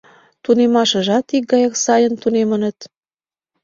[0.43, 2.77] Тунемашыжат икгаяк сайын тунемыныт.